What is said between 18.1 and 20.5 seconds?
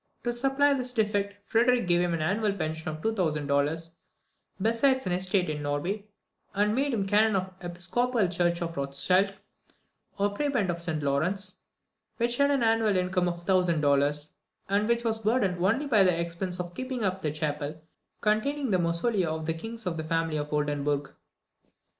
containing the Mausolea of the Kings of the family